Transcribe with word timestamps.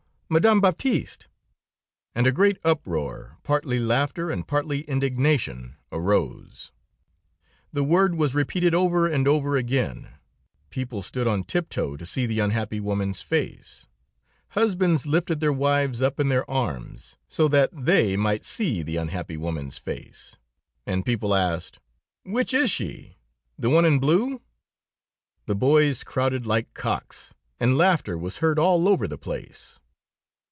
Madame 0.33 0.61
Baptiste!' 0.61 1.27
"And 2.15 2.25
a 2.25 2.31
great 2.31 2.57
uproar, 2.63 3.37
partly 3.43 3.81
laughter, 3.81 4.31
and 4.31 4.47
partly 4.47 4.83
indignation, 4.83 5.75
arose. 5.91 6.71
The 7.73 7.83
word 7.83 8.15
was 8.15 8.33
repeated 8.33 8.73
over 8.73 9.07
and 9.07 9.27
over 9.27 9.57
again; 9.57 10.07
people 10.69 11.01
stood 11.03 11.27
on 11.27 11.43
tip 11.43 11.67
toe 11.67 11.97
to 11.97 12.05
see 12.05 12.25
the 12.25 12.39
unhappy 12.39 12.79
woman's 12.79 13.21
face; 13.21 13.87
husbands 14.51 15.05
lifted 15.05 15.41
their 15.41 15.51
wives 15.51 16.01
up 16.01 16.17
in 16.17 16.29
their 16.29 16.49
arms, 16.49 17.17
so 17.27 17.49
that 17.49 17.69
they 17.73 18.15
might 18.15 18.45
see 18.45 18.81
the 18.81 18.95
unhappy 18.95 19.35
woman's 19.35 19.77
face, 19.77 20.37
and 20.85 21.05
people 21.05 21.35
asked: 21.35 21.81
"'Which 22.23 22.53
is 22.53 22.71
she? 22.71 23.17
The 23.57 23.69
one 23.69 23.83
in 23.83 23.99
blue?' 23.99 24.41
"The 25.45 25.55
boys 25.55 26.05
crowed 26.05 26.45
like 26.45 26.73
cocks, 26.73 27.33
and 27.59 27.77
laughter 27.77 28.17
was 28.17 28.37
heard 28.37 28.57
all 28.57 28.87
over 28.87 29.09
the 29.09 29.17
place. 29.17 29.77